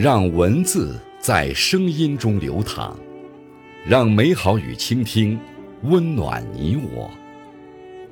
[0.00, 2.96] 让文字在声音中流淌，
[3.84, 5.36] 让美好与倾听
[5.82, 7.10] 温暖你我。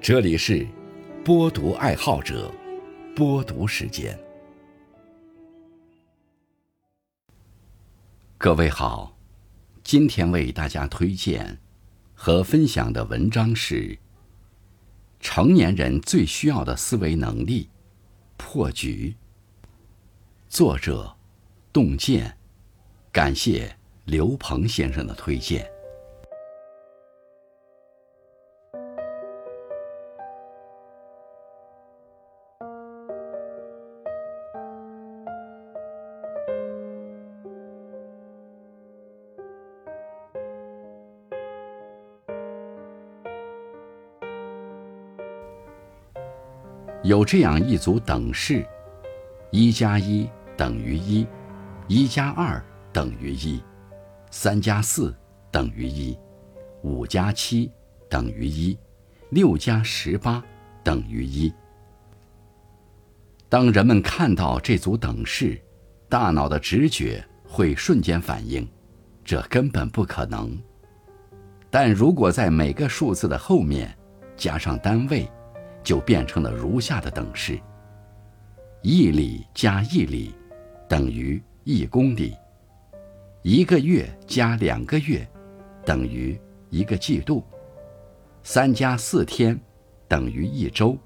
[0.00, 0.66] 这里是
[1.24, 2.52] 播读爱好者
[3.14, 4.18] 播读时间。
[8.36, 9.16] 各位好，
[9.84, 11.56] 今天为大家推荐
[12.14, 13.96] 和分享的文章是：
[15.20, 17.70] 成年人最需要的思维能力——
[18.36, 19.14] 破局。
[20.48, 21.15] 作者。
[21.76, 22.34] 洞见，
[23.12, 23.70] 感谢
[24.06, 25.70] 刘鹏先生的推荐。
[47.02, 48.66] 有这样一组等式：
[49.50, 51.26] 一加一等于一。
[51.88, 52.60] 一加二
[52.92, 53.62] 等于一，
[54.32, 55.14] 三加四
[55.52, 56.18] 等于一，
[56.82, 57.70] 五加七
[58.10, 58.76] 等于一，
[59.30, 60.42] 六加十八
[60.82, 61.52] 等于一。
[63.48, 65.56] 当人们看到这组等式，
[66.08, 68.68] 大脑的直觉会瞬间反应，
[69.24, 70.60] 这根本不可能。
[71.70, 73.96] 但如果在每个数字的后面
[74.36, 75.30] 加上单位，
[75.84, 77.60] 就变成了如下的等式：
[78.82, 80.34] 一里加一里
[80.88, 81.40] 等于。
[81.68, 82.32] 一公里，
[83.42, 85.26] 一个月加两个月，
[85.84, 87.42] 等于一个季度；
[88.44, 89.58] 三加四天，
[90.06, 90.96] 等于一周；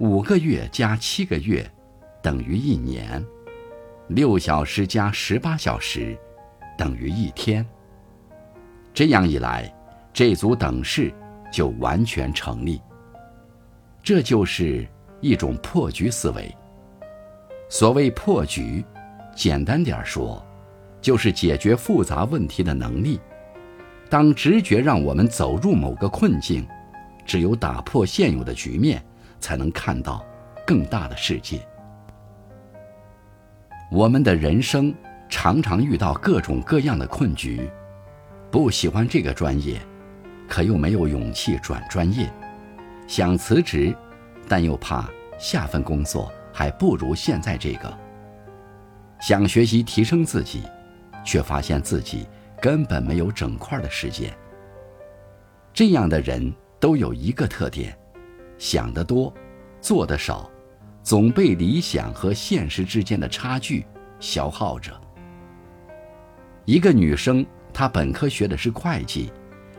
[0.00, 1.64] 五个月加七个月，
[2.20, 3.24] 等于一年；
[4.08, 6.18] 六小时加十八小时，
[6.76, 7.64] 等于一天。
[8.92, 9.72] 这样一来，
[10.12, 11.14] 这组等式
[11.52, 12.82] 就完全成立。
[14.02, 14.84] 这就是
[15.20, 16.52] 一种破局思维。
[17.68, 18.84] 所谓破局。
[19.36, 20.42] 简单点说，
[21.00, 23.20] 就是解决复杂问题的能力。
[24.08, 26.66] 当直觉让我们走入某个困境，
[27.26, 29.04] 只有打破现有的局面，
[29.38, 30.24] 才能看到
[30.66, 31.60] 更大的世界。
[33.92, 34.94] 我们的人生
[35.28, 37.68] 常常遇到各种各样的困局，
[38.50, 39.78] 不喜欢这个专业，
[40.48, 42.26] 可又没有勇气转专业；
[43.06, 43.94] 想辞职，
[44.48, 45.08] 但又怕
[45.38, 48.05] 下份工作还不如现在这个。
[49.20, 50.62] 想学习提升自己，
[51.24, 52.26] 却发现自己
[52.60, 54.36] 根本没有整块的时间。
[55.72, 57.96] 这样的人都有一个特点：
[58.58, 59.32] 想得多，
[59.80, 60.50] 做得少，
[61.02, 63.84] 总被理想和现实之间的差距
[64.20, 64.92] 消耗着。
[66.64, 69.32] 一个女生，她本科学的是会计，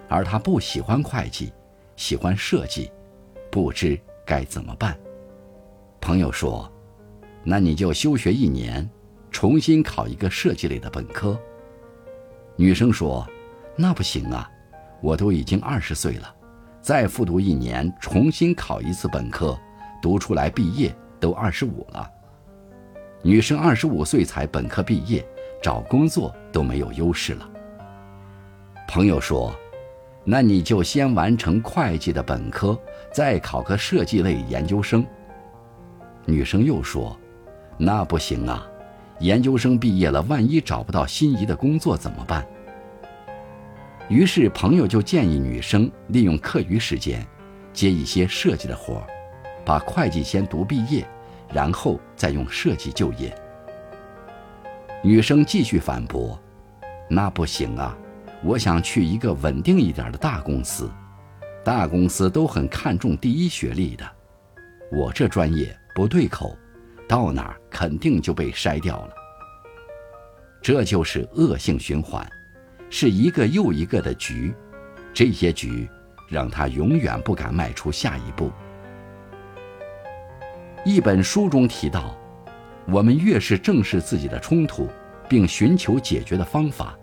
[0.07, 1.51] 而她不喜欢会计，
[1.95, 2.91] 喜欢设计，
[3.51, 4.97] 不知该怎么办。
[5.99, 6.71] 朋友说
[7.43, 8.87] ：“那你就休学一年。”
[9.37, 11.39] 重新考一个设计类的本科。
[12.55, 13.23] 女生说
[13.77, 14.49] ：“那不行啊，
[14.99, 16.35] 我都已经二十岁了，
[16.81, 19.55] 再复读一年，重新考一次本科，
[20.01, 22.09] 读出来毕业都二十五了。
[23.21, 25.23] 女生二十五岁才本科毕业，
[25.61, 27.47] 找工作都没有优势了。”
[28.89, 29.55] 朋友说
[30.25, 32.75] ：“那你就先完成会计的本科，
[33.13, 35.05] 再考个设计类研究生。”
[36.25, 37.15] 女生又说
[37.77, 38.67] ：“那不行啊。”
[39.19, 42.45] 研究生毕业了，万一找不到心仪的工作怎么办？
[44.09, 47.25] 于是朋友就建议女生利用课余时间，
[47.73, 49.07] 接一些设计的活儿，
[49.65, 51.05] 把会计先读毕业，
[51.51, 53.35] 然后再用设计就业。
[55.03, 56.39] 女生继续反驳
[57.09, 57.97] ：“那不行啊，
[58.43, 60.89] 我想去一个稳定一点的大公司，
[61.63, 64.05] 大公司都很看重第一学历的，
[64.91, 66.55] 我这专业不对口。”
[67.07, 69.13] 到哪儿肯定就被筛掉了，
[70.61, 72.29] 这就是恶性循环，
[72.89, 74.53] 是一个又一个的局，
[75.13, 75.89] 这些局
[76.27, 78.51] 让他永远不敢迈出下一步。
[80.83, 82.17] 一本书中提到，
[82.87, 84.89] 我们越是正视自己的冲突，
[85.29, 86.97] 并寻求解决的方法，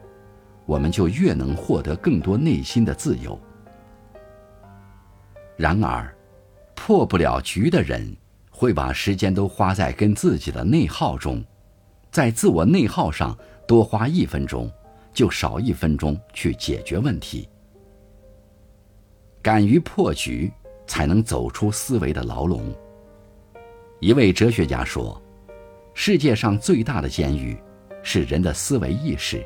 [0.67, 3.41] 我们就越能获得更多内心的自由。
[5.57, 6.15] 然而，
[6.75, 8.15] 破不了局的人。
[8.57, 11.45] 会把时间都花在跟自己的内耗中，
[12.13, 13.37] 在自我内耗上
[13.67, 14.71] 多花一分钟，
[15.13, 17.49] 就少一分钟去解决问题。
[19.43, 20.53] 敢于破局，
[20.87, 22.73] 才能走出思维的牢笼。
[23.99, 25.21] 一位哲学家说
[25.93, 27.59] ：“世界上最大的监狱，
[28.05, 29.45] 是人的思维意识。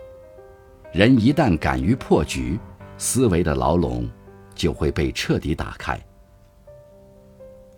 [0.93, 2.61] 人一旦敢于破局，
[2.99, 4.07] 思维的牢笼
[4.55, 5.99] 就会被彻底打开。”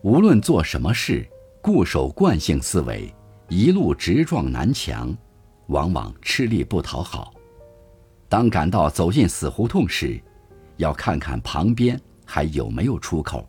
[0.03, 1.29] 无论做什么事，
[1.61, 3.15] 固守惯性思维，
[3.49, 5.15] 一路直撞南墙，
[5.67, 7.35] 往往吃力不讨好。
[8.27, 10.19] 当感到走进死胡同时，
[10.79, 13.47] 要看看旁边还有没有出口。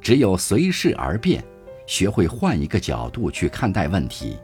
[0.00, 1.44] 只有随势而变，
[1.86, 4.38] 学会换一个角度去看待问题，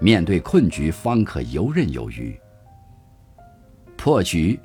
[0.00, 2.38] 面对困局方可游刃有余。
[3.96, 4.60] 破局，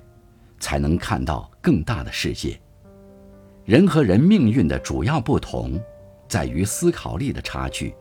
[0.60, 2.62] 才能看到更大的世界。
[3.69, 5.80] 人和人命运的主要不同，
[6.27, 7.94] 在于思考力的差距。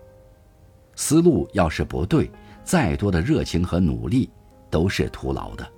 [0.97, 2.31] 思路要是不对，
[2.65, 4.31] 再多的热情和努力
[4.71, 5.69] 都是徒劳的。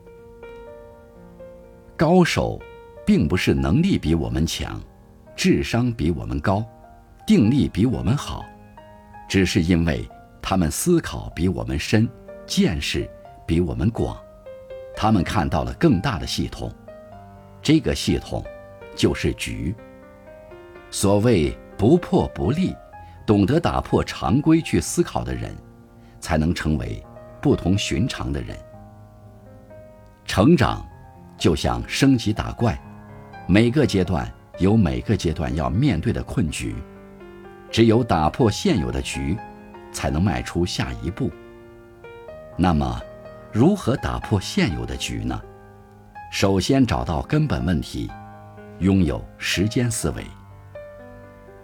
[1.96, 2.56] 高手，
[3.04, 4.80] 并不是能力比我们强，
[5.34, 6.64] 智商比我们高，
[7.26, 8.44] 定力比我们好，
[9.28, 10.08] 只是因为
[10.40, 12.08] 他们思考比我们深，
[12.46, 13.10] 见识
[13.44, 14.16] 比我们广，
[14.94, 16.72] 他们看到了更大的系统。
[17.60, 18.44] 这个系统，
[18.94, 19.74] 就是局。
[20.90, 22.74] 所谓不破不立，
[23.26, 25.54] 懂得打破常规去思考的人，
[26.20, 27.02] 才能成为
[27.40, 28.56] 不同寻常的人。
[30.24, 30.86] 成长。
[31.38, 32.78] 就像升级打怪，
[33.48, 36.74] 每个阶段有每个阶段要面对的困局，
[37.70, 39.38] 只有打破现有的局，
[39.90, 41.30] 才能迈出下一步。
[42.58, 43.00] 那么，
[43.50, 45.40] 如何打破现有的局呢？
[46.30, 48.10] 首先找到根本问题，
[48.80, 50.24] 拥有时间思维。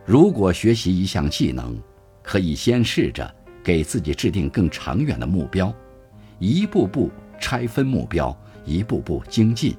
[0.05, 1.77] 如果学习一项技能，
[2.23, 5.75] 可以先试着给自己制定更长远的目标，
[6.39, 8.35] 一步步拆分目标。
[8.69, 9.77] 一步步精进。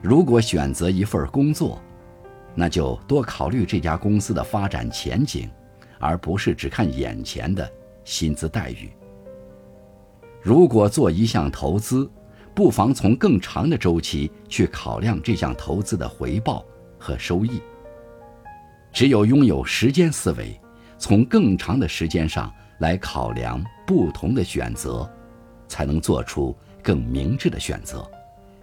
[0.00, 1.78] 如果选择一份工作，
[2.54, 5.46] 那就多考虑这家公司的发展前景，
[5.98, 7.70] 而不是只看眼前的
[8.02, 8.90] 薪资待遇。
[10.40, 12.10] 如果做一项投资，
[12.56, 16.64] 不妨从更长的周期去考量这项投资的回报
[16.98, 17.60] 和收益。
[18.90, 20.58] 只有拥有时间思维，
[20.96, 25.08] 从更长的时间上来考量不同的选择，
[25.68, 26.56] 才能做出。
[26.82, 28.08] 更明智的选择，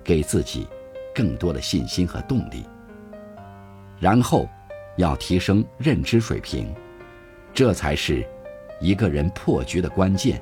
[0.02, 0.66] 给自己
[1.14, 2.64] 更多的信心和动力。
[4.00, 4.48] 然后，
[4.96, 6.74] 要提升认知水平，
[7.54, 8.26] 这才是
[8.80, 10.42] 一个人破局的关键。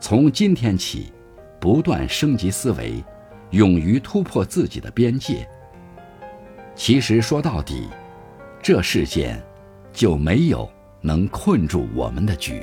[0.00, 1.12] 从今天起，
[1.60, 3.02] 不断升级思维，
[3.50, 5.48] 勇于突破自己的边界。
[6.74, 7.88] 其实说到底，
[8.62, 9.42] 这世间
[9.92, 10.68] 就没有
[11.00, 12.62] 能困住我们的局。